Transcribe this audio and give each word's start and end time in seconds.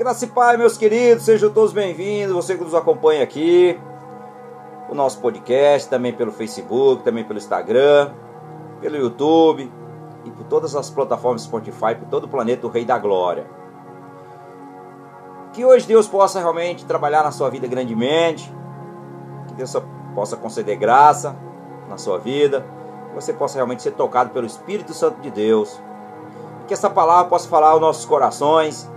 Graça 0.00 0.24
e 0.24 0.28
Pai, 0.28 0.56
meus 0.56 0.78
queridos, 0.78 1.24
sejam 1.24 1.50
todos 1.50 1.74
bem-vindos. 1.74 2.34
Você 2.34 2.56
que 2.56 2.64
nos 2.64 2.74
acompanha 2.74 3.22
aqui, 3.22 3.78
o 4.88 4.94
nosso 4.94 5.20
podcast, 5.20 5.90
também 5.90 6.10
pelo 6.10 6.32
Facebook, 6.32 7.02
também 7.02 7.22
pelo 7.22 7.38
Instagram, 7.38 8.10
pelo 8.80 8.96
YouTube 8.96 9.70
e 10.24 10.30
por 10.30 10.44
todas 10.44 10.74
as 10.74 10.88
plataformas 10.88 11.42
Spotify, 11.42 11.94
por 11.94 12.08
todo 12.08 12.24
o 12.24 12.28
planeta, 12.28 12.66
o 12.66 12.70
Rei 12.70 12.82
da 12.82 12.96
Glória. 12.96 13.44
Que 15.52 15.66
hoje 15.66 15.86
Deus 15.86 16.08
possa 16.08 16.40
realmente 16.40 16.86
trabalhar 16.86 17.22
na 17.22 17.30
sua 17.30 17.50
vida 17.50 17.66
grandemente, 17.66 18.50
que 19.48 19.52
Deus 19.52 19.76
possa 20.14 20.34
conceder 20.34 20.78
graça 20.78 21.36
na 21.90 21.98
sua 21.98 22.16
vida, 22.16 22.64
que 23.10 23.14
você 23.16 23.34
possa 23.34 23.56
realmente 23.56 23.82
ser 23.82 23.92
tocado 23.92 24.30
pelo 24.30 24.46
Espírito 24.46 24.94
Santo 24.94 25.20
de 25.20 25.30
Deus, 25.30 25.78
que 26.66 26.72
essa 26.72 26.88
palavra 26.88 27.28
possa 27.28 27.46
falar 27.46 27.72
aos 27.72 27.82
nossos 27.82 28.06
corações 28.06 28.90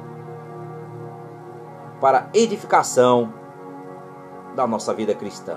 para 2.03 2.27
edificação 2.33 3.33
da 4.53 4.67
nossa 4.67 4.93
vida 4.93 5.15
cristã. 5.15 5.55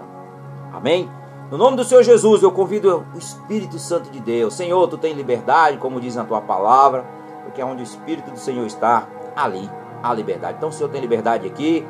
Amém? 0.72 1.10
No 1.50 1.58
nome 1.58 1.76
do 1.76 1.82
Senhor 1.82 2.04
Jesus, 2.04 2.40
eu 2.40 2.52
convido 2.52 3.04
o 3.12 3.18
Espírito 3.18 3.80
Santo 3.80 4.12
de 4.12 4.20
Deus. 4.20 4.54
Senhor, 4.54 4.86
tu 4.86 4.96
tens 4.96 5.16
liberdade, 5.16 5.76
como 5.78 6.00
diz 6.00 6.14
na 6.14 6.22
tua 6.22 6.40
palavra, 6.40 7.04
porque 7.42 7.60
onde 7.64 7.82
o 7.82 7.84
Espírito 7.84 8.30
do 8.30 8.38
Senhor 8.38 8.64
está, 8.64 9.08
ali 9.34 9.68
há 10.00 10.14
liberdade. 10.14 10.58
Então, 10.58 10.68
o 10.68 10.72
Senhor 10.72 10.88
tem 10.88 11.00
liberdade 11.00 11.48
aqui. 11.48 11.84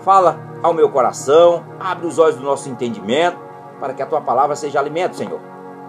Fala 0.00 0.36
ao 0.64 0.74
meu 0.74 0.88
coração, 0.88 1.62
abre 1.78 2.08
os 2.08 2.18
olhos 2.18 2.34
do 2.34 2.42
nosso 2.42 2.68
entendimento, 2.68 3.38
para 3.78 3.94
que 3.94 4.02
a 4.02 4.06
tua 4.06 4.20
palavra 4.20 4.56
seja 4.56 4.80
alimento, 4.80 5.14
Senhor, 5.14 5.38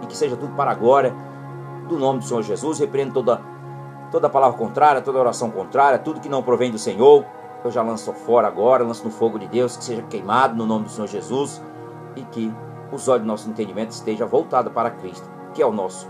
e 0.03 0.05
que 0.05 0.15
seja 0.15 0.37
tudo 0.37 0.53
para 0.55 0.69
a 0.69 0.75
glória 0.75 1.15
do 1.89 1.97
nome 1.97 2.19
do 2.19 2.25
Senhor 2.25 2.43
Jesus. 2.43 2.77
Repreendo 2.77 3.15
toda, 3.15 3.41
toda 4.11 4.29
palavra 4.29 4.55
contrária, 4.55 5.01
toda 5.01 5.17
oração 5.17 5.49
contrária, 5.49 5.97
tudo 5.97 6.19
que 6.19 6.29
não 6.29 6.43
provém 6.43 6.69
do 6.69 6.77
Senhor 6.77 7.25
eu 7.63 7.71
já 7.71 7.81
lanço 7.81 8.11
fora 8.13 8.47
agora, 8.47 8.83
lanço 8.83 9.03
no 9.03 9.11
fogo 9.11 9.39
de 9.39 9.47
Deus, 9.47 9.77
que 9.77 9.83
seja 9.83 10.01
queimado 10.03 10.55
no 10.55 10.65
nome 10.65 10.85
do 10.85 10.91
Senhor 10.91 11.07
Jesus 11.07 11.61
e 12.15 12.21
que 12.23 12.53
os 12.91 13.07
olhos 13.07 13.23
do 13.23 13.27
nosso 13.27 13.49
entendimento 13.49 13.91
estejam 13.91 14.27
voltados 14.27 14.71
para 14.71 14.89
Cristo, 14.91 15.29
que 15.53 15.61
é 15.61 15.65
o 15.65 15.71
nosso 15.71 16.07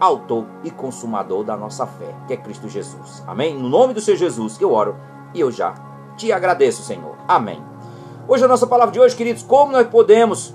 autor 0.00 0.46
e 0.62 0.70
consumador 0.70 1.44
da 1.44 1.56
nossa 1.56 1.86
fé, 1.86 2.14
que 2.26 2.32
é 2.32 2.36
Cristo 2.36 2.68
Jesus. 2.68 3.22
Amém? 3.26 3.56
No 3.56 3.68
nome 3.68 3.94
do 3.94 4.00
Senhor 4.00 4.16
Jesus 4.16 4.56
que 4.56 4.64
eu 4.64 4.72
oro 4.72 4.96
e 5.32 5.40
eu 5.40 5.50
já 5.50 5.74
te 6.16 6.32
agradeço, 6.32 6.82
Senhor. 6.82 7.16
Amém. 7.26 7.62
Hoje 8.26 8.44
a 8.44 8.48
nossa 8.48 8.66
palavra 8.66 8.92
de 8.92 9.00
hoje, 9.00 9.16
queridos, 9.16 9.42
como 9.42 9.72
nós 9.72 9.86
podemos 9.86 10.54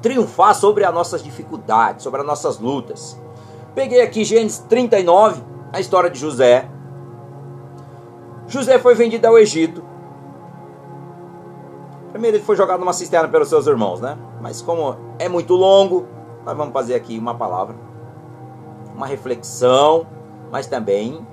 triunfar 0.00 0.54
sobre 0.54 0.84
as 0.84 0.94
nossas 0.94 1.22
dificuldades, 1.22 2.02
sobre 2.02 2.20
as 2.20 2.26
nossas 2.26 2.58
lutas. 2.58 3.20
Peguei 3.74 4.00
aqui 4.00 4.24
Gênesis 4.24 4.58
39, 4.68 5.42
a 5.72 5.80
história 5.80 6.10
de 6.10 6.18
José, 6.18 6.68
José 8.50 8.80
foi 8.80 8.96
vendido 8.96 9.28
ao 9.28 9.38
Egito. 9.38 9.82
Primeiro 12.10 12.38
ele 12.38 12.44
foi 12.44 12.56
jogado 12.56 12.80
numa 12.80 12.92
cisterna 12.92 13.28
pelos 13.28 13.48
seus 13.48 13.68
irmãos, 13.68 14.00
né? 14.00 14.18
Mas 14.40 14.60
como 14.60 14.96
é 15.20 15.28
muito 15.28 15.54
longo, 15.54 16.08
nós 16.44 16.56
vamos 16.56 16.72
fazer 16.72 16.96
aqui 16.96 17.16
uma 17.16 17.32
palavra, 17.36 17.76
uma 18.92 19.06
reflexão, 19.06 20.04
mas 20.50 20.66
também 20.66 21.24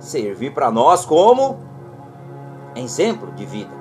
servir 0.00 0.52
para 0.52 0.72
nós 0.72 1.06
como 1.06 1.58
exemplo 2.74 3.30
de 3.30 3.46
vida. 3.46 3.74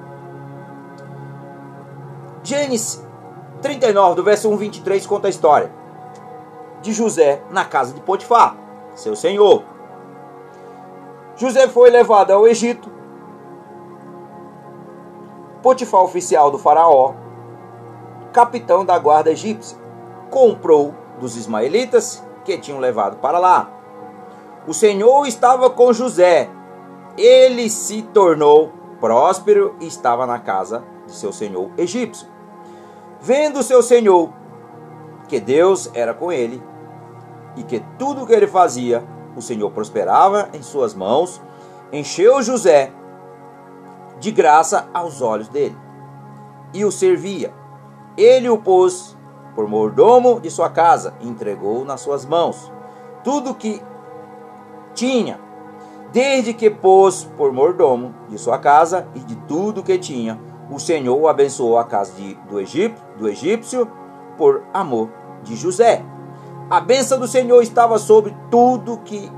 Gênesis 2.44 3.04
39, 3.64 4.16
do 4.16 4.24
verso 4.24 4.48
1 4.48 4.58
23, 4.58 5.08
conta 5.08 5.28
a 5.28 5.30
história 5.32 5.72
de 6.84 6.94
José 6.94 7.42
na 7.50 7.66
casa 7.66 7.96
de 7.96 8.02
Potifar, 8.02 8.56
seu 8.94 9.16
senhor. 9.16 9.75
José 11.36 11.68
foi 11.68 11.90
levado 11.90 12.32
ao 12.32 12.48
Egito. 12.48 12.90
Potifar, 15.62 16.02
oficial 16.02 16.50
do 16.50 16.58
faraó, 16.58 17.14
capitão 18.32 18.86
da 18.86 18.98
guarda 19.00 19.32
egípcia, 19.32 19.78
comprou 20.30 20.94
dos 21.20 21.36
ismaelitas 21.36 22.24
que 22.44 22.58
tinham 22.58 22.80
levado 22.80 23.18
para 23.18 23.40
lá. 23.40 23.70
O 24.68 24.74
Senhor 24.74 25.26
estava 25.26 25.70
com 25.70 25.92
José. 25.92 26.50
Ele 27.18 27.70
se 27.70 28.02
tornou 28.02 28.72
próspero 29.00 29.76
e 29.80 29.88
estava 29.88 30.26
na 30.26 30.40
casa 30.40 30.84
de 31.06 31.14
seu 31.14 31.32
senhor 31.32 31.70
egípcio. 31.78 32.28
Vendo 33.22 33.64
seu 33.64 33.82
senhor 33.82 34.32
que 35.28 35.40
Deus 35.40 35.90
era 35.94 36.14
com 36.14 36.32
ele 36.32 36.62
e 37.56 37.64
que 37.64 37.80
tudo 37.98 38.24
o 38.24 38.28
que 38.28 38.34
ele 38.34 38.48
fazia 38.48 39.04
o 39.36 39.42
Senhor 39.42 39.70
prosperava 39.72 40.50
em 40.54 40.62
suas 40.62 40.94
mãos, 40.94 41.42
encheu 41.92 42.42
José 42.42 42.92
de 44.20 44.32
graça 44.32 44.88
aos 44.94 45.22
olhos 45.22 45.48
dele 45.48 45.78
e 46.74 46.84
o 46.86 46.92
servia. 46.92 47.54
Ele 48.18 48.50
o 48.50 48.58
pôs 48.58 49.16
por 49.56 49.68
mordomo 49.68 50.40
de 50.40 50.50
sua 50.50 50.70
casa 50.70 51.14
e 51.22 51.28
entregou 51.28 51.86
nas 51.86 52.02
suas 52.02 52.26
mãos 52.26 52.72
tudo 53.24 53.56
que 53.56 53.82
tinha, 54.94 55.40
desde 56.12 56.54
que 56.54 56.70
pôs 56.70 57.26
por 57.38 57.52
mordomo 57.52 58.14
de 58.30 58.38
sua 58.38 58.58
casa 58.58 59.08
e 59.16 59.20
de 59.20 59.36
tudo 59.48 59.84
que 59.84 59.98
tinha. 59.98 60.40
O 60.70 60.80
Senhor 60.80 61.28
abençoou 61.28 61.78
a 61.78 61.84
casa 61.84 62.14
de, 62.14 62.36
do, 62.50 62.60
Egito, 62.60 63.02
do 63.18 63.28
egípcio 63.28 63.90
por 64.38 64.64
amor 64.74 65.10
de 65.44 65.56
José. 65.56 66.04
A 66.70 66.80
bênção 66.80 67.20
do 67.20 67.28
Senhor 67.28 67.62
estava 67.62 68.00
sobre 68.00 68.36
tudo 68.50 68.98
que 69.06 69.32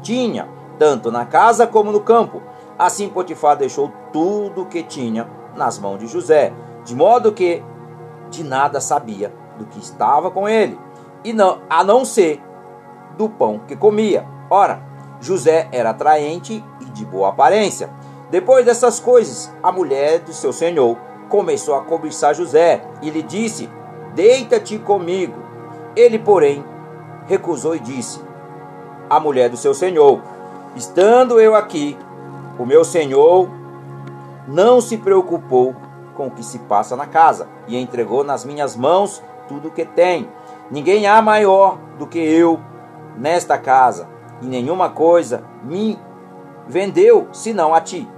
tinha, 0.00 0.48
tanto 0.78 1.10
na 1.10 1.26
casa 1.26 1.66
como 1.66 1.90
no 1.90 2.00
campo. 2.00 2.40
Assim 2.78 3.08
Potifar 3.08 3.56
deixou 3.56 3.90
tudo 4.12 4.66
que 4.66 4.84
tinha 4.84 5.28
nas 5.56 5.76
mãos 5.76 5.98
de 5.98 6.06
José, 6.06 6.52
de 6.84 6.94
modo 6.94 7.32
que 7.32 7.64
de 8.30 8.44
nada 8.44 8.80
sabia 8.80 9.34
do 9.58 9.66
que 9.66 9.80
estava 9.80 10.30
com 10.30 10.48
ele, 10.48 10.78
e 11.24 11.32
não, 11.32 11.58
a 11.68 11.82
não 11.82 12.04
ser 12.04 12.40
do 13.16 13.28
pão 13.28 13.60
que 13.66 13.74
comia. 13.74 14.24
Ora, 14.48 14.80
José 15.20 15.68
era 15.72 15.90
atraente 15.90 16.64
e 16.80 16.84
de 16.84 17.04
boa 17.04 17.30
aparência. 17.30 17.90
Depois 18.30 18.64
dessas 18.64 19.00
coisas, 19.00 19.52
a 19.60 19.72
mulher 19.72 20.20
do 20.20 20.32
seu 20.32 20.52
senhor 20.52 20.96
começou 21.28 21.74
a 21.74 21.82
cobiçar 21.82 22.36
José 22.36 22.80
e 23.02 23.10
lhe 23.10 23.22
disse: 23.22 23.68
Deita-te 24.14 24.78
comigo. 24.78 25.47
Ele, 25.98 26.16
porém, 26.16 26.64
recusou 27.26 27.74
e 27.74 27.80
disse: 27.80 28.22
A 29.10 29.18
mulher 29.18 29.50
do 29.50 29.56
seu 29.56 29.74
senhor, 29.74 30.22
estando 30.76 31.40
eu 31.40 31.56
aqui, 31.56 31.98
o 32.56 32.64
meu 32.64 32.84
senhor 32.84 33.48
não 34.46 34.80
se 34.80 34.96
preocupou 34.96 35.74
com 36.14 36.28
o 36.28 36.30
que 36.30 36.44
se 36.44 36.60
passa 36.60 36.94
na 36.94 37.04
casa 37.04 37.48
e 37.66 37.76
entregou 37.76 38.22
nas 38.22 38.44
minhas 38.44 38.76
mãos 38.76 39.20
tudo 39.48 39.68
o 39.68 39.70
que 39.72 39.84
tem. 39.84 40.28
Ninguém 40.70 41.08
há 41.08 41.20
maior 41.20 41.76
do 41.98 42.06
que 42.06 42.20
eu 42.20 42.60
nesta 43.16 43.58
casa, 43.58 44.08
e 44.40 44.46
nenhuma 44.46 44.90
coisa 44.90 45.42
me 45.64 45.98
vendeu 46.68 47.26
senão 47.32 47.74
a 47.74 47.80
ti. 47.80 48.08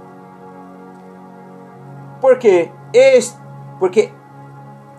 Porque 2.21 2.71
eis, 2.93 3.35
porque 3.79 4.13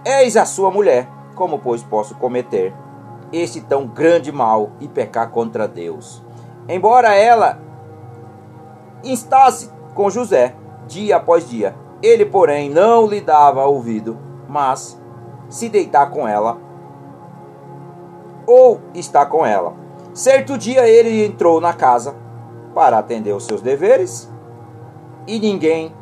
és 0.05 0.37
a 0.37 0.45
sua 0.45 0.69
mulher, 0.69 1.12
como 1.35 1.59
pois 1.59 1.83
posso 1.83 2.15
cometer 2.17 2.75
este 3.33 3.61
tão 3.61 3.87
grande 3.87 4.31
mal 4.31 4.71
e 4.81 4.89
pecar 4.89 5.31
contra 5.31 5.67
Deus? 5.67 6.23
Embora 6.69 7.15
ela 7.15 7.59
instasse 9.03 9.71
com 9.95 10.11
José 10.11 10.55
dia 10.87 11.17
após 11.17 11.49
dia, 11.49 11.75
ele, 12.03 12.27
porém, 12.27 12.69
não 12.69 13.07
lhe 13.07 13.21
dava 13.21 13.65
ouvido, 13.65 14.19
mas 14.49 15.01
se 15.49 15.69
deitar 15.69 16.11
com 16.11 16.27
ela 16.27 16.59
ou 18.47 18.81
estar 18.95 19.27
com 19.27 19.47
ela. 19.47 19.75
Certo 20.13 20.59
dia 20.59 20.87
ele 20.87 21.25
entrou 21.25 21.61
na 21.61 21.73
casa 21.73 22.15
para 22.75 22.99
atender 22.99 23.33
os 23.33 23.45
seus 23.45 23.63
deveres 23.63 24.31
e 25.27 25.39
ninguém 25.39 25.95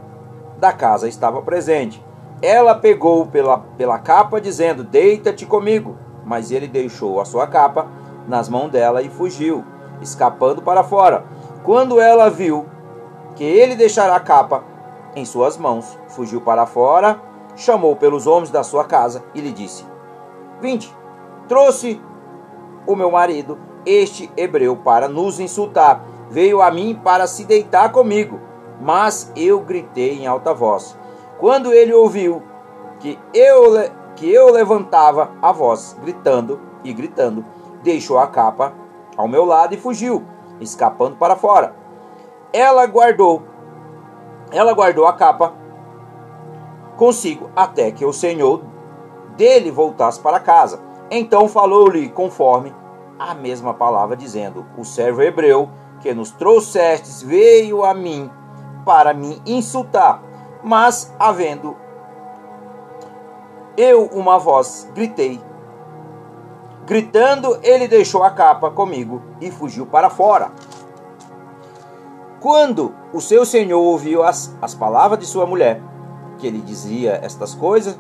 da 0.59 0.73
casa 0.73 1.09
estava 1.09 1.43
presente. 1.43 2.05
Ela 2.43 2.75
pegou 2.75 3.27
pela, 3.27 3.59
pela 3.59 3.99
capa, 3.99 4.41
dizendo: 4.41 4.83
Deita-te 4.85 5.47
comigo. 5.47 5.97
Mas 6.25 6.51
ele 6.51 6.69
deixou 6.69 7.21
a 7.21 7.25
sua 7.25 7.47
capa 7.47 7.89
nas 8.29 8.49
mãos 8.49 8.71
dela 8.71 9.03
e 9.03 9.09
fugiu, 9.09 9.65
escapando 10.01 10.63
para 10.63 10.83
fora. 10.83 11.25
Quando 11.65 12.01
ela 12.01 12.31
viu 12.31 12.67
que 13.35 13.45
ele 13.45 13.75
deixara 13.75 14.15
a 14.15 14.21
capa 14.21 14.63
em 15.17 15.25
suas 15.25 15.57
mãos, 15.57 15.99
fugiu 16.09 16.41
para 16.41 16.67
fora, 16.67 17.21
chamou 17.57 17.97
pelos 17.97 18.27
homens 18.27 18.51
da 18.51 18.63
sua 18.63 18.85
casa 18.85 19.23
e 19.35 19.41
lhe 19.41 19.53
disse: 19.53 19.85
Vinde, 20.61 20.95
trouxe 21.49 22.01
o 22.87 22.95
meu 22.95 23.11
marido, 23.11 23.59
este 23.85 24.31
hebreu, 24.37 24.77
para 24.77 25.09
nos 25.09 25.41
insultar. 25.41 26.05
Veio 26.31 26.63
a 26.63 26.71
mim 26.71 26.99
para 27.03 27.27
se 27.27 27.45
deitar 27.45 27.91
comigo, 27.91 28.39
mas 28.81 29.33
eu 29.35 29.61
gritei 29.61 30.19
em 30.19 30.27
alta 30.27 30.55
voz. 30.55 30.97
Quando 31.41 31.73
ele 31.73 31.93
ouviu 31.93 32.43
que 33.01 33.19
eu, 33.35 33.73
que 34.15 34.31
eu 34.31 34.53
levantava 34.53 35.33
a 35.41 35.51
voz, 35.51 35.97
gritando 36.01 36.61
e 36.85 36.93
gritando, 36.93 37.45
deixou 37.83 38.19
a 38.19 38.27
capa 38.27 38.75
ao 39.17 39.27
meu 39.27 39.45
lado 39.45 39.75
e 39.75 39.79
fugiu. 39.79 40.23
escapando 40.61 41.17
para 41.17 41.37
fora. 41.37 41.75
Ela 42.53 42.87
guardou, 42.87 43.43
ela 44.53 44.75
guardou 44.75 45.07
a 45.07 45.15
capa 45.15 45.55
consigo 46.99 47.49
até 47.57 47.91
que 47.91 48.05
o 48.05 48.13
senhor 48.13 48.63
dele 49.35 49.71
voltasse 49.71 50.21
para 50.21 50.39
casa. 50.39 50.83
Então 51.11 51.49
falou-lhe 51.49 52.11
conforme 52.11 52.75
a 53.19 53.35
mesma 53.35 53.73
palavra, 53.73 54.15
dizendo: 54.15 54.67
O 54.77 54.85
servo 54.85 55.23
hebreu 55.23 55.71
que 56.01 56.13
nos 56.13 56.31
trouxestes 56.31 57.23
veio 57.23 57.85
a 57.85 57.95
mim 57.95 58.31
para 58.85 59.15
me 59.15 59.41
insultar, 59.47 60.23
mas 60.63 61.13
havendo 61.19 61.77
eu 63.77 64.07
uma 64.07 64.39
voz, 64.39 64.89
gritei. 64.95 65.41
Gritando, 66.87 67.59
ele 67.63 67.87
deixou 67.87 68.23
a 68.23 68.31
capa 68.31 68.71
comigo 68.71 69.23
e 69.41 69.51
fugiu 69.51 69.87
para 69.87 70.11
fora. 70.11 70.51
Quando 72.41 72.95
o 73.13 73.21
seu 73.21 73.45
senhor 73.45 73.81
ouviu 73.81 74.23
as, 74.23 74.57
as 74.61 74.75
palavras 74.75 75.21
de 75.21 75.27
sua 75.27 75.47
mulher, 75.47 75.81
que 76.39 76.47
ele 76.47 76.59
dizia 76.59 77.21
estas 77.23 77.55
coisas, 77.55 77.99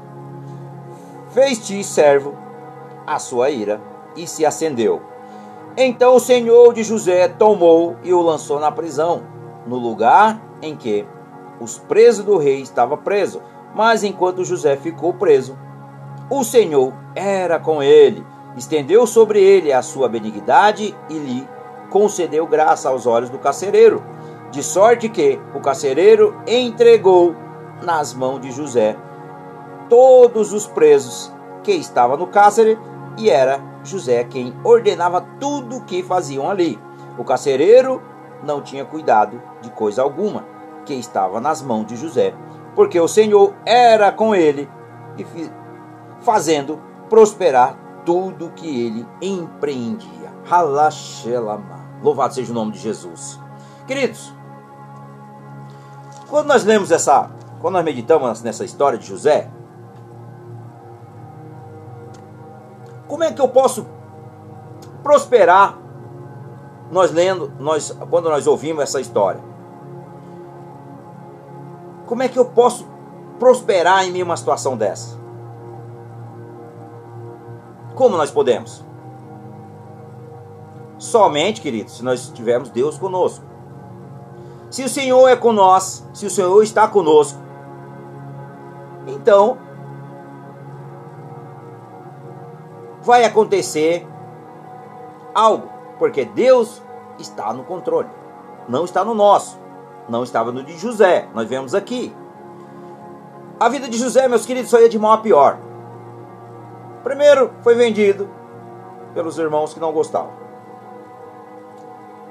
fez-te 1.30 1.82
servo 1.84 2.34
a 3.06 3.18
sua 3.18 3.50
ira 3.50 3.80
e 4.16 4.26
se 4.26 4.44
acendeu. 4.44 5.02
Então 5.76 6.16
o 6.16 6.20
senhor 6.20 6.74
de 6.74 6.82
José 6.82 7.28
tomou 7.28 7.96
e 8.02 8.12
o 8.12 8.20
lançou 8.20 8.58
na 8.58 8.72
prisão, 8.72 9.22
no 9.66 9.76
lugar 9.76 10.40
em 10.60 10.74
que 10.74 11.06
os 11.60 11.78
presos 11.78 12.24
do 12.24 12.38
rei 12.38 12.60
estavam 12.60 12.96
presos. 12.96 13.42
Mas 13.74 14.02
enquanto 14.02 14.44
José 14.44 14.76
ficou 14.76 15.12
preso, 15.14 15.56
o 16.28 16.42
Senhor 16.42 16.92
era 17.14 17.58
com 17.58 17.82
ele, 17.82 18.24
estendeu 18.56 19.06
sobre 19.06 19.40
ele 19.40 19.72
a 19.72 19.82
sua 19.82 20.08
benignidade 20.08 20.96
e 21.08 21.14
lhe 21.18 21.48
concedeu 21.90 22.46
graça 22.46 22.88
aos 22.88 23.06
olhos 23.06 23.30
do 23.30 23.38
carcereiro, 23.38 24.02
de 24.50 24.62
sorte 24.62 25.08
que 25.08 25.40
o 25.54 25.60
carcereiro 25.60 26.36
entregou 26.46 27.34
nas 27.82 28.14
mãos 28.14 28.40
de 28.40 28.50
José 28.50 28.96
todos 29.88 30.52
os 30.52 30.66
presos 30.66 31.32
que 31.62 31.72
estavam 31.72 32.16
no 32.16 32.28
cárcere, 32.28 32.78
e 33.18 33.28
era 33.28 33.60
José 33.82 34.22
quem 34.24 34.54
ordenava 34.62 35.20
tudo 35.38 35.76
o 35.78 35.84
que 35.84 36.02
faziam 36.02 36.48
ali. 36.48 36.78
O 37.18 37.24
carcereiro 37.24 38.00
não 38.42 38.62
tinha 38.62 38.84
cuidado 38.84 39.42
de 39.60 39.70
coisa 39.70 40.02
alguma 40.02 40.59
estava 40.94 41.40
nas 41.40 41.62
mãos 41.62 41.86
de 41.86 41.96
José, 41.96 42.34
porque 42.74 42.98
o 42.98 43.08
Senhor 43.08 43.54
era 43.64 44.10
com 44.10 44.34
ele 44.34 44.68
e 45.18 45.26
fazendo 46.20 46.80
prosperar 47.08 47.76
tudo 48.04 48.50
que 48.50 48.86
ele 48.86 49.06
empreendia. 49.20 50.30
Halachelama. 50.48 51.80
Louvado 52.02 52.34
seja 52.34 52.50
o 52.50 52.54
nome 52.54 52.72
de 52.72 52.78
Jesus. 52.78 53.38
Queridos, 53.86 54.32
quando 56.28 56.46
nós 56.46 56.64
lemos 56.64 56.90
essa, 56.90 57.30
quando 57.60 57.74
nós 57.74 57.84
meditamos 57.84 58.42
nessa 58.42 58.64
história 58.64 58.98
de 58.98 59.06
José, 59.06 59.50
como 63.06 63.24
é 63.24 63.32
que 63.32 63.40
eu 63.40 63.48
posso 63.48 63.86
prosperar 65.02 65.76
nós 66.90 67.10
lendo, 67.10 67.52
nós 67.58 67.90
quando 68.08 68.28
nós 68.28 68.46
ouvimos 68.46 68.82
essa 68.82 69.00
história? 69.00 69.40
Como 72.10 72.24
é 72.24 72.28
que 72.28 72.40
eu 72.40 72.44
posso 72.44 72.88
prosperar 73.38 74.04
em 74.04 74.10
meio 74.10 74.24
a 74.24 74.26
uma 74.30 74.36
situação 74.36 74.76
dessa? 74.76 75.16
Como 77.94 78.16
nós 78.16 78.32
podemos? 78.32 78.84
Somente, 80.98 81.60
queridos, 81.60 81.98
se 81.98 82.04
nós 82.04 82.28
tivermos 82.30 82.68
Deus 82.70 82.98
conosco. 82.98 83.44
Se 84.72 84.82
o 84.82 84.88
Senhor 84.88 85.28
é 85.28 85.36
com 85.36 85.52
nós, 85.52 86.04
se 86.12 86.26
o 86.26 86.30
Senhor 86.30 86.60
está 86.64 86.88
conosco, 86.88 87.38
então 89.06 89.56
vai 93.02 93.24
acontecer 93.24 94.04
algo, 95.32 95.68
porque 95.96 96.24
Deus 96.24 96.82
está 97.20 97.52
no 97.52 97.62
controle, 97.62 98.10
não 98.68 98.84
está 98.84 99.04
no 99.04 99.14
nosso 99.14 99.59
não 100.08 100.22
estava 100.22 100.50
no 100.52 100.62
de 100.62 100.76
José. 100.76 101.28
Nós 101.34 101.48
vemos 101.48 101.74
aqui. 101.74 102.14
A 103.58 103.68
vida 103.68 103.88
de 103.88 103.98
José, 103.98 104.26
meus 104.26 104.46
queridos, 104.46 104.70
só 104.70 104.80
ia 104.80 104.88
de 104.88 104.98
mal 104.98 105.12
a 105.12 105.18
pior. 105.18 105.58
Primeiro, 107.02 107.52
foi 107.62 107.74
vendido 107.74 108.28
pelos 109.14 109.38
irmãos 109.38 109.74
que 109.74 109.80
não 109.80 109.92
gostavam. 109.92 110.32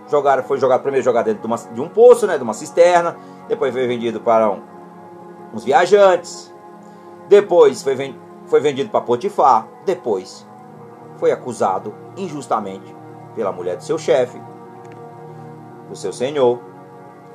Jogaram, 0.07 0.43
foi 0.43 0.57
jogado 0.57 0.81
primeiro 0.81 1.05
jogado 1.05 1.25
dentro 1.25 1.41
de, 1.41 1.47
uma, 1.47 1.57
de, 1.57 1.81
um 1.81 1.87
poço, 1.87 2.25
né, 2.25 2.37
de 2.37 2.43
uma 2.43 2.53
cisterna. 2.53 3.15
Depois 3.47 3.71
foi 3.71 3.85
vendido 3.85 4.19
para 4.19 4.49
um, 4.49 4.61
uns 5.53 5.63
viajantes. 5.63 6.53
Depois 7.27 7.83
foi, 7.83 8.15
foi 8.45 8.59
vendido 8.59 8.89
para 8.89 9.01
Potifar. 9.01 9.67
Depois 9.85 10.47
foi 11.17 11.31
acusado 11.31 11.93
injustamente 12.17 12.95
pela 13.35 13.51
mulher 13.51 13.77
do 13.77 13.83
seu 13.83 13.97
chefe, 13.97 14.41
do 15.87 15.95
seu 15.95 16.11
senhor 16.11 16.59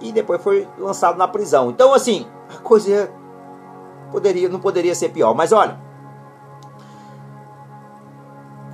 e 0.04 0.12
depois 0.12 0.42
foi 0.42 0.68
lançado 0.78 1.16
na 1.16 1.26
prisão. 1.26 1.70
Então, 1.70 1.94
assim, 1.94 2.26
a 2.54 2.58
coisa 2.58 3.10
poderia, 4.10 4.48
não 4.48 4.60
poderia 4.60 4.94
ser 4.94 5.08
pior. 5.08 5.34
Mas 5.34 5.50
olha, 5.50 5.80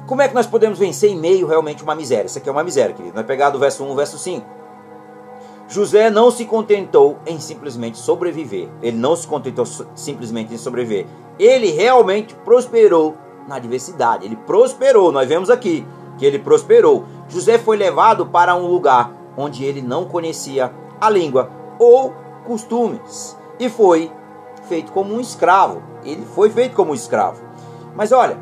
como 0.06 0.20
é 0.22 0.28
que 0.28 0.34
nós 0.34 0.46
podemos 0.46 0.78
vencer 0.78 1.08
em 1.08 1.16
meio 1.16 1.46
realmente 1.46 1.84
uma 1.84 1.94
miséria? 1.94 2.26
Isso 2.26 2.38
aqui 2.38 2.48
é 2.48 2.52
uma 2.52 2.64
miséria, 2.64 2.94
querido. 2.94 3.14
Nós 3.14 3.24
pegar 3.24 3.50
do 3.50 3.58
verso 3.58 3.84
1 3.84 3.94
verso 3.94 4.18
5. 4.18 4.44
José 5.68 6.10
não 6.10 6.32
se 6.32 6.44
contentou 6.46 7.18
em 7.24 7.38
simplesmente 7.38 7.96
sobreviver. 7.96 8.68
Ele 8.82 8.96
não 8.96 9.14
se 9.14 9.24
contentou 9.24 9.64
simplesmente 9.94 10.52
em 10.52 10.58
sobreviver. 10.58 11.06
Ele 11.38 11.70
realmente 11.70 12.34
prosperou 12.34 13.16
na 13.46 13.54
adversidade. 13.54 14.26
Ele 14.26 14.34
prosperou. 14.34 15.12
Nós 15.12 15.28
vemos 15.28 15.48
aqui 15.48 15.86
que 16.18 16.26
ele 16.26 16.40
prosperou. 16.40 17.04
José 17.28 17.56
foi 17.56 17.76
levado 17.76 18.26
para 18.26 18.56
um 18.56 18.66
lugar 18.66 19.12
onde 19.36 19.64
ele 19.64 19.80
não 19.80 20.04
conhecia 20.04 20.74
a 21.00 21.08
língua 21.08 21.50
ou 21.78 22.14
costumes 22.44 23.36
e 23.58 23.68
foi 23.68 24.12
feito 24.68 24.92
como 24.92 25.14
um 25.14 25.20
escravo. 25.20 25.82
Ele 26.04 26.24
foi 26.34 26.50
feito 26.50 26.74
como 26.74 26.92
um 26.92 26.94
escravo. 26.94 27.42
Mas 27.94 28.12
olha, 28.12 28.38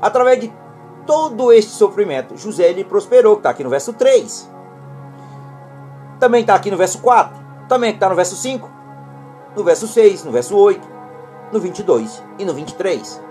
através 0.00 0.40
de 0.40 0.52
todo 1.06 1.52
este 1.52 1.70
sofrimento, 1.70 2.36
José 2.36 2.70
ele 2.70 2.84
prosperou, 2.84 3.36
que 3.36 3.40
está 3.40 3.50
aqui 3.50 3.62
no 3.62 3.70
verso 3.70 3.92
3. 3.92 4.50
Também 6.18 6.40
está 6.40 6.54
aqui 6.54 6.70
no 6.70 6.76
verso 6.76 7.00
4. 7.00 7.36
Também 7.68 7.92
está 7.92 8.08
no 8.08 8.14
verso 8.14 8.36
5. 8.36 8.70
No 9.54 9.64
verso 9.64 9.86
6, 9.86 10.24
no 10.24 10.32
verso 10.32 10.56
8, 10.56 10.86
no 11.52 11.60
22 11.60 12.22
e 12.38 12.44
no 12.44 12.52
23. 12.52 13.22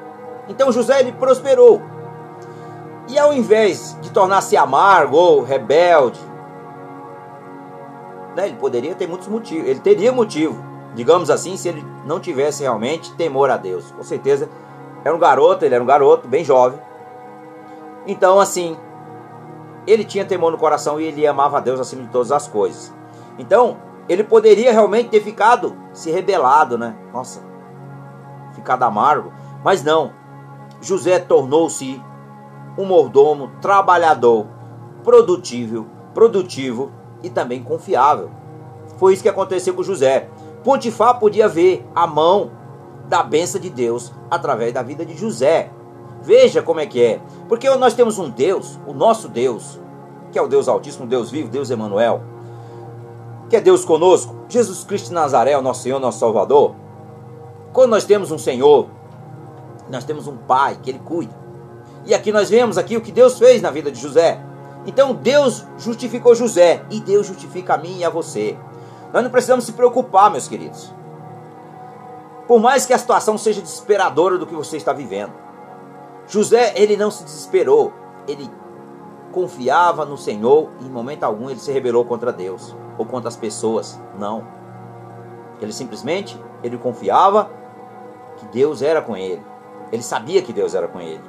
Então 0.47 0.71
José 0.71 0.99
ele 0.99 1.11
prosperou. 1.11 1.81
E 3.07 3.19
ao 3.19 3.33
invés 3.33 3.97
de 4.01 4.09
tornar-se 4.09 4.57
amargo 4.57 5.17
ou 5.17 5.43
rebelde, 5.43 6.19
né, 8.35 8.47
ele 8.47 8.57
poderia 8.57 8.93
ter 8.93 9.07
muitos 9.07 9.27
motivos, 9.27 9.67
ele 9.67 9.79
teria 9.79 10.11
motivo, 10.11 10.63
digamos 10.93 11.29
assim, 11.29 11.55
se 11.55 11.69
ele 11.69 11.85
não 12.05 12.19
tivesse 12.19 12.63
realmente 12.63 13.13
temor 13.15 13.49
a 13.49 13.57
Deus. 13.57 13.91
Com 13.91 14.03
certeza, 14.03 14.49
era 15.03 15.15
um 15.15 15.19
garoto, 15.19 15.63
ele 15.63 15.73
era 15.73 15.83
um 15.83 15.87
garoto 15.87 16.27
bem 16.27 16.43
jovem. 16.43 16.79
Então, 18.05 18.39
assim, 18.39 18.77
ele 19.87 20.03
tinha 20.03 20.25
temor 20.25 20.51
no 20.51 20.57
coração 20.57 20.99
e 20.99 21.05
ele 21.05 21.25
amava 21.25 21.57
a 21.57 21.61
Deus 21.61 21.79
acima 21.79 22.03
de 22.03 22.09
todas 22.09 22.31
as 22.31 22.47
coisas. 22.47 22.93
Então, 23.39 23.77
ele 24.07 24.23
poderia 24.23 24.71
realmente 24.71 25.09
ter 25.09 25.21
ficado 25.21 25.75
se 25.93 26.11
rebelado, 26.11 26.77
né? 26.77 26.95
Nossa, 27.13 27.41
ficado 28.53 28.83
amargo. 28.83 29.31
Mas 29.63 29.83
não. 29.83 30.11
José 30.81 31.19
tornou-se 31.19 32.01
um 32.77 32.85
mordomo 32.85 33.51
trabalhador, 33.61 34.47
produtivo, 35.03 35.87
produtivo 36.13 36.91
e 37.23 37.29
também 37.29 37.63
confiável. 37.63 38.29
Foi 38.97 39.13
isso 39.13 39.23
que 39.23 39.29
aconteceu 39.29 39.73
com 39.73 39.83
José. 39.83 40.29
Pontifar 40.63 41.19
podia 41.19 41.47
ver 41.47 41.85
a 41.93 42.07
mão 42.07 42.51
da 43.07 43.21
benção 43.21 43.59
de 43.59 43.69
Deus 43.69 44.11
através 44.29 44.73
da 44.73 44.81
vida 44.81 45.05
de 45.05 45.15
José. 45.15 45.71
Veja 46.21 46.61
como 46.61 46.79
é 46.79 46.85
que 46.85 47.01
é. 47.03 47.21
Porque 47.47 47.69
nós 47.75 47.93
temos 47.93 48.17
um 48.17 48.29
Deus, 48.29 48.79
o 48.87 48.93
nosso 48.93 49.27
Deus, 49.29 49.79
que 50.31 50.39
é 50.39 50.41
o 50.41 50.47
Deus 50.47 50.67
Altíssimo, 50.67 51.05
Deus 51.05 51.29
vivo, 51.29 51.49
Deus 51.49 51.69
Emanuel, 51.69 52.23
que 53.49 53.55
é 53.55 53.61
Deus 53.61 53.85
conosco, 53.85 54.35
Jesus 54.49 54.83
Cristo 54.83 55.09
de 55.09 55.13
Nazaré, 55.13 55.57
o 55.57 55.61
nosso 55.61 55.83
Senhor, 55.83 55.99
nosso 55.99 56.19
Salvador. 56.19 56.75
Quando 57.71 57.91
nós 57.91 58.05
temos 58.05 58.31
um 58.31 58.37
Senhor, 58.37 58.87
nós 59.89 60.03
temos 60.03 60.27
um 60.27 60.35
Pai 60.35 60.79
que 60.81 60.89
Ele 60.89 60.99
cuida. 60.99 61.33
E 62.05 62.13
aqui 62.13 62.31
nós 62.31 62.49
vemos 62.49 62.77
aqui 62.77 62.97
o 62.97 63.01
que 63.01 63.11
Deus 63.11 63.37
fez 63.37 63.61
na 63.61 63.69
vida 63.69 63.91
de 63.91 63.99
José. 63.99 64.39
Então 64.85 65.13
Deus 65.13 65.65
justificou 65.77 66.35
José 66.35 66.85
e 66.89 66.99
Deus 66.99 67.27
justifica 67.27 67.73
a 67.73 67.77
mim 67.77 67.97
e 67.99 68.05
a 68.05 68.09
você. 68.09 68.57
Nós 69.11 69.23
não 69.23 69.31
precisamos 69.31 69.65
se 69.65 69.73
preocupar, 69.73 70.29
meus 70.29 70.47
queridos. 70.47 70.93
Por 72.47 72.59
mais 72.59 72.85
que 72.85 72.93
a 72.93 72.97
situação 72.97 73.37
seja 73.37 73.61
desesperadora 73.61 74.37
do 74.37 74.45
que 74.45 74.53
você 74.53 74.77
está 74.77 74.93
vivendo. 74.93 75.33
José, 76.27 76.73
ele 76.75 76.95
não 76.95 77.09
se 77.09 77.23
desesperou. 77.23 77.93
Ele 78.27 78.49
confiava 79.31 80.05
no 80.05 80.17
Senhor 80.17 80.69
e 80.79 80.85
em 80.85 80.89
momento 80.89 81.23
algum 81.23 81.49
ele 81.49 81.59
se 81.59 81.71
rebelou 81.71 82.05
contra 82.05 82.31
Deus 82.31 82.75
ou 82.97 83.05
contra 83.05 83.27
as 83.27 83.35
pessoas. 83.35 83.99
Não. 84.17 84.45
Ele 85.59 85.73
simplesmente 85.73 86.39
ele 86.63 86.77
confiava 86.77 87.49
que 88.37 88.45
Deus 88.47 88.81
era 88.81 89.01
com 89.01 89.15
ele. 89.15 89.41
Ele 89.91 90.03
sabia 90.03 90.41
que 90.41 90.53
Deus 90.53 90.75
era 90.75 90.87
com 90.87 90.99
ele. 90.99 91.21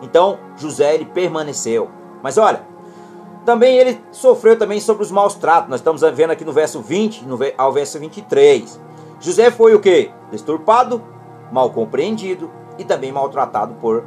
Então 0.00 0.38
José 0.56 0.94
ele 0.94 1.06
permaneceu. 1.06 1.90
Mas 2.22 2.38
olha, 2.38 2.62
também 3.44 3.76
ele 3.76 4.02
sofreu 4.10 4.58
também 4.58 4.80
sobre 4.80 5.02
os 5.02 5.10
maus 5.10 5.34
tratos. 5.34 5.68
Nós 5.68 5.80
estamos 5.80 6.00
vendo 6.14 6.30
aqui 6.30 6.44
no 6.44 6.52
verso 6.52 6.80
20 6.80 7.24
no, 7.24 7.38
ao 7.58 7.72
verso 7.72 7.98
23. 7.98 8.80
José 9.20 9.50
foi 9.50 9.74
o 9.74 9.80
que? 9.80 10.10
Desturpado, 10.30 11.02
mal 11.50 11.70
compreendido 11.70 12.50
e 12.78 12.84
também 12.84 13.12
maltratado 13.12 13.74
por 13.74 14.04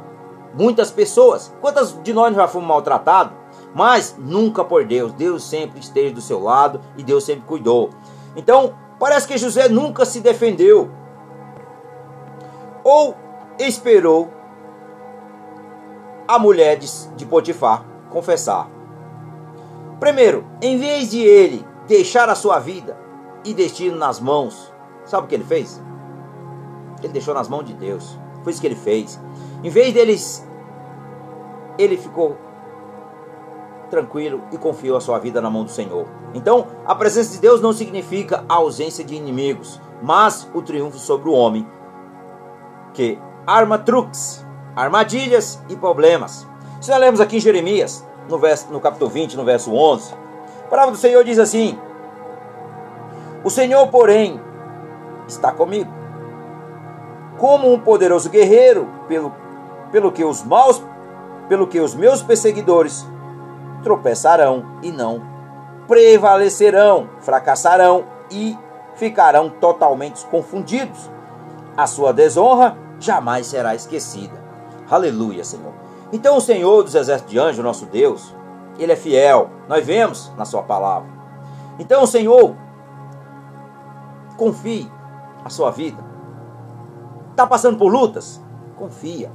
muitas 0.54 0.90
pessoas. 0.90 1.54
Quantas 1.60 2.00
de 2.02 2.12
nós 2.12 2.34
já 2.34 2.48
fomos 2.48 2.68
maltratados? 2.68 3.32
Mas 3.74 4.16
nunca 4.18 4.64
por 4.64 4.84
Deus. 4.84 5.12
Deus 5.12 5.44
sempre 5.44 5.80
esteve 5.80 6.10
do 6.10 6.20
seu 6.20 6.42
lado 6.42 6.80
e 6.96 7.02
Deus 7.02 7.24
sempre 7.24 7.46
cuidou. 7.46 7.90
Então, 8.34 8.74
parece 8.98 9.28
que 9.28 9.38
José 9.38 9.68
nunca 9.68 10.04
se 10.04 10.20
defendeu. 10.20 10.90
Ou 12.82 13.14
esperou 13.58 14.30
a 16.26 16.38
mulher 16.38 16.76
de, 16.76 16.88
de 17.16 17.26
Potifar 17.26 17.84
confessar. 18.10 18.75
Primeiro, 20.00 20.44
em 20.60 20.78
vez 20.78 21.10
de 21.10 21.20
ele 21.20 21.66
deixar 21.86 22.28
a 22.28 22.34
sua 22.34 22.58
vida 22.58 22.98
e 23.44 23.54
destino 23.54 23.96
nas 23.96 24.20
mãos, 24.20 24.72
sabe 25.04 25.24
o 25.24 25.28
que 25.28 25.34
ele 25.34 25.44
fez? 25.44 25.82
Ele 27.02 27.12
deixou 27.12 27.34
nas 27.34 27.48
mãos 27.48 27.64
de 27.64 27.72
Deus. 27.72 28.18
Foi 28.42 28.52
isso 28.52 28.60
que 28.60 28.66
ele 28.66 28.76
fez. 28.76 29.20
Em 29.62 29.70
vez 29.70 29.92
deles, 29.92 30.46
ele 31.78 31.96
ficou 31.96 32.36
tranquilo 33.90 34.42
e 34.52 34.58
confiou 34.58 34.96
a 34.96 35.00
sua 35.00 35.18
vida 35.18 35.40
na 35.40 35.50
mão 35.50 35.64
do 35.64 35.70
Senhor. 35.70 36.06
Então, 36.34 36.66
a 36.84 36.94
presença 36.94 37.32
de 37.32 37.40
Deus 37.40 37.60
não 37.60 37.72
significa 37.72 38.44
a 38.48 38.54
ausência 38.54 39.04
de 39.04 39.14
inimigos, 39.14 39.80
mas 40.02 40.48
o 40.52 40.60
triunfo 40.60 40.98
sobre 40.98 41.28
o 41.28 41.32
homem 41.32 41.66
que 42.92 43.18
arma 43.46 43.78
truques, 43.78 44.44
armadilhas 44.74 45.62
e 45.68 45.76
problemas. 45.76 46.46
Se 46.80 46.90
nós 46.90 47.00
lemos 47.00 47.20
aqui 47.20 47.36
em 47.36 47.40
Jeremias, 47.40 48.04
no, 48.28 48.38
verso, 48.38 48.72
no 48.72 48.80
capítulo 48.80 49.10
20, 49.10 49.36
no 49.36 49.44
verso 49.44 49.74
11, 49.74 50.14
a 50.64 50.68
palavra 50.68 50.92
do 50.92 50.98
Senhor 50.98 51.22
diz 51.24 51.38
assim: 51.38 51.78
O 53.44 53.50
Senhor, 53.50 53.86
porém, 53.88 54.40
está 55.26 55.52
comigo, 55.52 55.90
como 57.38 57.72
um 57.72 57.78
poderoso 57.78 58.28
guerreiro, 58.30 58.88
pelo, 59.08 59.32
pelo 59.90 60.12
que 60.12 60.24
os 60.24 60.42
maus, 60.42 60.82
pelo 61.48 61.66
que 61.66 61.80
os 61.80 61.94
meus 61.94 62.22
perseguidores 62.22 63.06
tropeçarão 63.82 64.64
e 64.82 64.90
não 64.90 65.36
prevalecerão, 65.86 67.08
fracassarão 67.20 68.04
e 68.30 68.58
ficarão 68.94 69.48
totalmente 69.48 70.24
confundidos. 70.26 71.10
A 71.76 71.86
sua 71.86 72.12
desonra 72.12 72.76
jamais 72.98 73.46
será 73.46 73.74
esquecida. 73.74 74.34
Aleluia, 74.90 75.44
Senhor. 75.44 75.72
Então 76.12 76.36
o 76.36 76.40
Senhor 76.40 76.82
dos 76.82 76.94
exércitos 76.94 77.32
de 77.32 77.38
anjos, 77.38 77.64
nosso 77.64 77.86
Deus, 77.86 78.34
ele 78.78 78.92
é 78.92 78.96
fiel. 78.96 79.50
Nós 79.68 79.84
vemos 79.84 80.32
na 80.36 80.44
sua 80.44 80.62
palavra. 80.62 81.08
Então 81.78 82.02
o 82.02 82.06
Senhor 82.06 82.54
confie 84.36 84.90
a 85.44 85.50
sua 85.50 85.70
vida. 85.70 86.04
Está 87.30 87.46
passando 87.46 87.78
por 87.78 87.92
lutas? 87.92 88.40
Confia. 88.76 89.30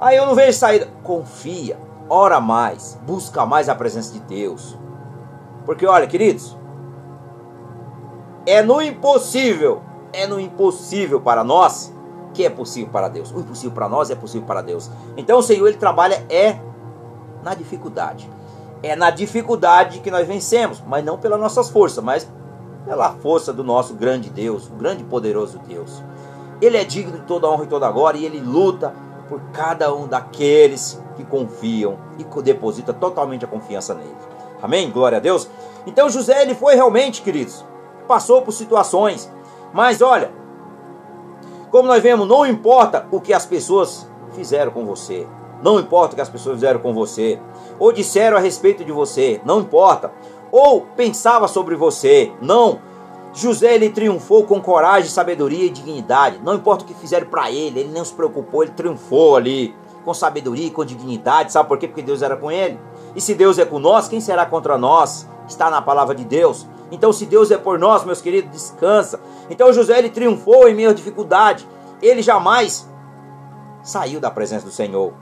Aí 0.00 0.16
eu 0.16 0.26
não 0.26 0.34
vejo 0.34 0.58
saída. 0.58 0.88
Confia. 1.02 1.78
Ora 2.08 2.40
mais. 2.40 2.98
Busca 3.06 3.44
mais 3.44 3.68
a 3.68 3.74
presença 3.74 4.12
de 4.12 4.20
Deus. 4.20 4.78
Porque 5.64 5.86
olha, 5.86 6.06
queridos, 6.06 6.56
é 8.46 8.62
no 8.62 8.80
impossível, 8.80 9.82
é 10.12 10.26
no 10.26 10.40
impossível 10.40 11.20
para 11.20 11.44
nós 11.44 11.92
que 12.38 12.44
é 12.44 12.48
possível 12.48 12.88
para 12.92 13.08
Deus. 13.08 13.32
O 13.32 13.40
impossível 13.40 13.72
para 13.72 13.88
nós 13.88 14.10
é 14.10 14.14
possível 14.14 14.46
para 14.46 14.62
Deus. 14.62 14.88
Então 15.16 15.40
o 15.40 15.42
Senhor 15.42 15.66
ele 15.66 15.76
trabalha 15.76 16.24
é 16.30 16.56
na 17.42 17.52
dificuldade. 17.52 18.30
É 18.80 18.94
na 18.94 19.10
dificuldade 19.10 19.98
que 19.98 20.08
nós 20.08 20.24
vencemos, 20.24 20.80
mas 20.86 21.04
não 21.04 21.18
pelas 21.18 21.40
nossas 21.40 21.68
forças, 21.68 22.02
mas 22.02 22.30
pela 22.84 23.10
força 23.14 23.52
do 23.52 23.64
nosso 23.64 23.92
grande 23.94 24.30
Deus, 24.30 24.68
o 24.68 24.74
grande 24.74 25.02
e 25.02 25.06
poderoso 25.06 25.58
Deus. 25.66 26.00
Ele 26.62 26.76
é 26.76 26.84
digno 26.84 27.18
de 27.18 27.24
toda 27.24 27.48
honra 27.48 27.64
e 27.64 27.66
toda 27.66 27.90
glória 27.90 28.18
e 28.20 28.24
ele 28.24 28.38
luta 28.38 28.94
por 29.28 29.40
cada 29.52 29.92
um 29.92 30.06
daqueles 30.06 31.02
que 31.16 31.24
confiam 31.24 31.98
e 32.20 32.40
deposita 32.40 32.92
totalmente 32.92 33.44
a 33.44 33.48
confiança 33.48 33.94
nele. 33.94 34.14
Amém? 34.62 34.92
Glória 34.92 35.18
a 35.18 35.20
Deus. 35.20 35.50
Então 35.84 36.08
José 36.08 36.40
ele 36.40 36.54
foi 36.54 36.76
realmente, 36.76 37.20
queridos, 37.20 37.64
passou 38.06 38.42
por 38.42 38.52
situações, 38.52 39.28
mas 39.72 40.00
olha, 40.00 40.37
como 41.70 41.88
nós 41.88 42.02
vemos, 42.02 42.26
não 42.26 42.46
importa 42.46 43.06
o 43.10 43.20
que 43.20 43.32
as 43.32 43.46
pessoas 43.46 44.08
fizeram 44.34 44.70
com 44.70 44.84
você. 44.84 45.26
Não 45.62 45.78
importa 45.78 46.12
o 46.12 46.16
que 46.16 46.22
as 46.22 46.28
pessoas 46.28 46.56
fizeram 46.56 46.80
com 46.80 46.94
você. 46.94 47.38
Ou 47.78 47.92
disseram 47.92 48.36
a 48.36 48.40
respeito 48.40 48.84
de 48.84 48.92
você. 48.92 49.40
Não 49.44 49.60
importa. 49.60 50.12
Ou 50.50 50.82
pensava 50.96 51.48
sobre 51.48 51.74
você. 51.74 52.32
Não. 52.40 52.80
José 53.32 53.74
ele 53.74 53.90
triunfou 53.90 54.44
com 54.44 54.60
coragem, 54.60 55.10
sabedoria 55.10 55.64
e 55.64 55.70
dignidade. 55.70 56.40
Não 56.42 56.54
importa 56.54 56.84
o 56.84 56.86
que 56.86 56.94
fizeram 56.94 57.26
para 57.26 57.50
ele, 57.50 57.80
ele 57.80 57.92
não 57.92 58.04
se 58.04 58.12
preocupou, 58.12 58.62
ele 58.62 58.72
triunfou 58.72 59.36
ali 59.36 59.74
com 60.04 60.14
sabedoria 60.14 60.66
e 60.66 60.70
com 60.70 60.84
dignidade. 60.84 61.52
Sabe 61.52 61.68
por 61.68 61.78
quê? 61.78 61.86
Porque 61.86 62.02
Deus 62.02 62.22
era 62.22 62.36
com 62.36 62.50
ele. 62.50 62.78
E 63.14 63.20
se 63.20 63.34
Deus 63.34 63.58
é 63.58 63.64
com 63.64 63.78
nós, 63.78 64.08
quem 64.08 64.20
será 64.20 64.46
contra 64.46 64.78
nós? 64.78 65.28
Está 65.46 65.70
na 65.70 65.82
palavra 65.82 66.14
de 66.14 66.24
Deus. 66.24 66.66
Então, 66.90 67.12
se 67.12 67.26
Deus 67.26 67.50
é 67.50 67.58
por 67.58 67.78
nós, 67.78 68.04
meus 68.04 68.20
queridos, 68.20 68.50
descansa. 68.50 69.20
Então, 69.50 69.72
José 69.72 69.98
ele 69.98 70.10
triunfou 70.10 70.68
em 70.68 70.74
meio 70.74 70.90
à 70.90 70.92
dificuldade. 70.92 71.66
Ele 72.00 72.22
jamais 72.22 72.88
saiu 73.82 74.20
da 74.20 74.30
presença 74.30 74.66
do 74.66 74.72
Senhor. 74.72 75.12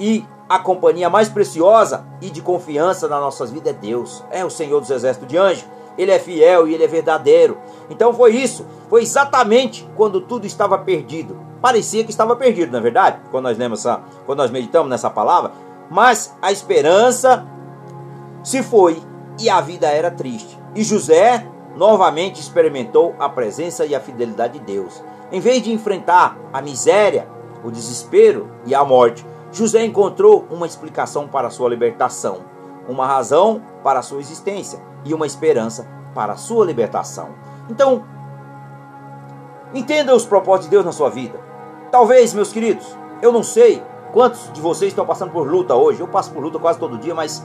E 0.00 0.24
a 0.48 0.58
companhia 0.58 1.10
mais 1.10 1.28
preciosa 1.28 2.06
e 2.20 2.30
de 2.30 2.40
confiança 2.40 3.06
nas 3.06 3.20
nossas 3.20 3.50
vidas 3.50 3.74
é 3.74 3.76
Deus. 3.76 4.24
É 4.30 4.44
o 4.44 4.50
Senhor 4.50 4.80
dos 4.80 4.90
exércitos 4.90 5.28
de 5.28 5.36
anjos. 5.36 5.66
Ele 5.96 6.12
é 6.12 6.18
fiel 6.18 6.68
e 6.68 6.74
ele 6.74 6.84
é 6.84 6.86
verdadeiro. 6.86 7.58
Então 7.90 8.14
foi 8.14 8.36
isso. 8.36 8.64
Foi 8.88 9.02
exatamente 9.02 9.88
quando 9.96 10.20
tudo 10.20 10.46
estava 10.46 10.78
perdido. 10.78 11.36
Parecia 11.60 12.04
que 12.04 12.10
estava 12.10 12.36
perdido, 12.36 12.70
na 12.70 12.78
é 12.78 12.80
verdade, 12.80 13.18
quando 13.32 13.44
nós 13.44 13.58
lemos 13.58 13.80
essa, 13.80 14.00
quando 14.24 14.38
nós 14.38 14.50
meditamos 14.50 14.88
nessa 14.88 15.10
palavra. 15.10 15.50
Mas 15.90 16.32
a 16.40 16.52
esperança 16.52 17.44
se 18.44 18.62
foi 18.62 19.02
e 19.40 19.50
a 19.50 19.60
vida 19.60 19.88
era 19.88 20.10
triste. 20.10 20.58
E 20.78 20.84
José 20.84 21.44
novamente 21.74 22.40
experimentou 22.40 23.12
a 23.18 23.28
presença 23.28 23.84
e 23.84 23.96
a 23.96 24.00
fidelidade 24.00 24.60
de 24.60 24.64
Deus. 24.64 25.02
Em 25.32 25.40
vez 25.40 25.60
de 25.60 25.72
enfrentar 25.72 26.38
a 26.52 26.62
miséria, 26.62 27.28
o 27.64 27.70
desespero 27.72 28.48
e 28.64 28.76
a 28.76 28.84
morte, 28.84 29.26
José 29.50 29.84
encontrou 29.84 30.46
uma 30.48 30.66
explicação 30.66 31.26
para 31.26 31.50
sua 31.50 31.68
libertação, 31.68 32.42
uma 32.88 33.08
razão 33.08 33.60
para 33.82 33.98
a 33.98 34.02
sua 34.02 34.20
existência 34.20 34.78
e 35.04 35.12
uma 35.12 35.26
esperança 35.26 35.84
para 36.14 36.34
a 36.34 36.36
sua 36.36 36.64
libertação. 36.64 37.30
Então, 37.68 38.04
entenda 39.74 40.14
os 40.14 40.24
propósitos 40.24 40.66
de 40.66 40.70
Deus 40.70 40.84
na 40.84 40.92
sua 40.92 41.10
vida. 41.10 41.40
Talvez, 41.90 42.32
meus 42.32 42.52
queridos, 42.52 42.96
eu 43.20 43.32
não 43.32 43.42
sei 43.42 43.82
quantos 44.12 44.48
de 44.52 44.60
vocês 44.60 44.92
estão 44.92 45.04
passando 45.04 45.32
por 45.32 45.44
luta 45.44 45.74
hoje. 45.74 45.98
Eu 45.98 46.06
passo 46.06 46.30
por 46.30 46.40
luta 46.40 46.56
quase 46.56 46.78
todo 46.78 46.98
dia, 46.98 47.16
mas 47.16 47.44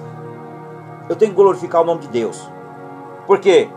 eu 1.09 1.15
tenho 1.15 1.31
que 1.31 1.35
glorificar 1.35 1.81
o 1.81 1.85
nome 1.85 2.01
de 2.01 2.09
Deus. 2.09 2.47
Porque 3.25 3.69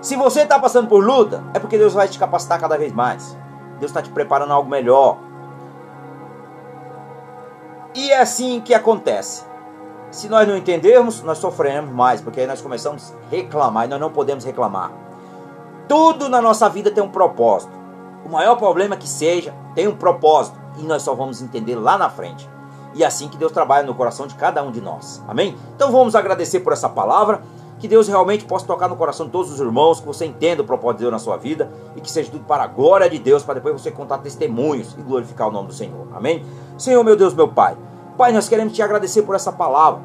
se 0.00 0.16
você 0.16 0.42
está 0.42 0.58
passando 0.58 0.88
por 0.88 1.04
luta, 1.04 1.42
é 1.52 1.58
porque 1.58 1.78
Deus 1.78 1.94
vai 1.94 2.08
te 2.08 2.18
capacitar 2.18 2.60
cada 2.60 2.78
vez 2.78 2.92
mais. 2.92 3.36
Deus 3.78 3.90
está 3.90 4.00
te 4.00 4.10
preparando 4.10 4.52
algo 4.52 4.68
melhor. 4.68 5.18
E 7.94 8.10
é 8.10 8.20
assim 8.20 8.60
que 8.60 8.74
acontece. 8.74 9.44
Se 10.10 10.28
nós 10.28 10.46
não 10.46 10.56
entendermos, 10.56 11.22
nós 11.22 11.38
sofremos 11.38 11.90
mais, 11.90 12.20
porque 12.20 12.40
aí 12.40 12.46
nós 12.46 12.60
começamos 12.60 13.12
a 13.12 13.30
reclamar 13.34 13.86
e 13.86 13.88
nós 13.88 14.00
não 14.00 14.10
podemos 14.10 14.44
reclamar. 14.44 14.92
Tudo 15.88 16.28
na 16.28 16.40
nossa 16.40 16.68
vida 16.68 16.90
tem 16.90 17.02
um 17.02 17.08
propósito. 17.08 17.72
O 18.24 18.28
maior 18.28 18.56
problema 18.56 18.96
que 18.96 19.08
seja, 19.08 19.54
tem 19.74 19.86
um 19.86 19.96
propósito. 19.96 20.58
E 20.78 20.82
nós 20.82 21.02
só 21.02 21.14
vamos 21.14 21.40
entender 21.40 21.74
lá 21.74 21.96
na 21.96 22.10
frente. 22.10 22.48
E 22.94 23.02
é 23.02 23.06
assim 23.06 23.28
que 23.28 23.36
Deus 23.36 23.52
trabalha 23.52 23.86
no 23.86 23.94
coração 23.94 24.26
de 24.26 24.34
cada 24.34 24.62
um 24.62 24.70
de 24.70 24.80
nós. 24.80 25.22
Amém? 25.28 25.56
Então 25.74 25.92
vamos 25.92 26.14
agradecer 26.14 26.60
por 26.60 26.72
essa 26.72 26.88
palavra. 26.88 27.42
Que 27.78 27.86
Deus 27.86 28.08
realmente 28.08 28.44
possa 28.44 28.66
tocar 28.66 28.88
no 28.88 28.96
coração 28.96 29.26
de 29.26 29.32
todos 29.32 29.52
os 29.52 29.60
irmãos, 29.60 30.00
que 30.00 30.06
você 30.06 30.24
entenda 30.24 30.62
o 30.62 30.64
propósito 30.64 30.98
de 30.98 31.04
Deus 31.04 31.12
na 31.12 31.18
sua 31.18 31.36
vida 31.36 31.70
e 31.94 32.00
que 32.00 32.10
seja 32.10 32.30
tudo 32.30 32.44
para 32.44 32.64
a 32.64 32.66
glória 32.66 33.08
de 33.08 33.18
Deus, 33.18 33.42
para 33.42 33.54
depois 33.54 33.80
você 33.80 33.90
contar 33.90 34.18
testemunhos 34.18 34.94
e 34.98 35.02
glorificar 35.02 35.48
o 35.48 35.52
nome 35.52 35.68
do 35.68 35.74
Senhor. 35.74 36.08
Amém? 36.14 36.44
Senhor, 36.78 37.04
meu 37.04 37.16
Deus, 37.16 37.34
meu 37.34 37.48
Pai. 37.48 37.76
Pai, 38.16 38.32
nós 38.32 38.48
queremos 38.48 38.72
te 38.72 38.80
agradecer 38.80 39.22
por 39.22 39.34
essa 39.34 39.52
palavra. 39.52 40.00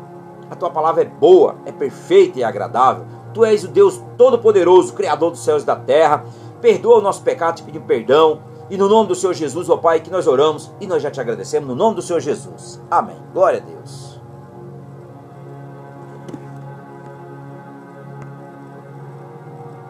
A 0.50 0.56
tua 0.56 0.70
palavra 0.70 1.04
é 1.04 1.06
boa, 1.06 1.56
é 1.66 1.72
perfeita 1.72 2.40
e 2.40 2.44
agradável. 2.44 3.06
Tu 3.34 3.46
és 3.46 3.64
o 3.64 3.70
Deus 3.70 4.02
Todo-Poderoso, 4.18 4.94
Criador 4.94 5.32
dos 5.32 5.44
céus 5.44 5.64
e 5.64 5.66
da 5.66 5.78
terra. 5.78 6.26
Perdoa 6.60 6.98
o 6.98 7.02
nosso 7.02 7.22
pecado, 7.22 7.56
te 7.56 7.64
pedimos 7.64 7.88
perdão. 7.88 8.40
E 8.70 8.78
no 8.78 8.90
nome 8.90 9.08
do 9.08 9.16
Senhor 9.16 9.34
Jesus, 9.34 9.70
ó 9.70 9.78
Pai, 9.78 10.02
que 10.02 10.12
nós 10.12 10.28
oramos 10.28 10.72
e 10.82 10.88
nós 10.88 11.02
já 11.02 11.10
te 11.10 11.22
agradecemos 11.22 11.70
no 11.70 11.76
nome 11.76 11.96
do 11.96 12.02
Senhor 12.02 12.20
Jesus. 12.20 12.82
Amém. 12.92 13.18
Glória 13.34 13.60
a 13.60 13.62
Deus. 13.62 14.11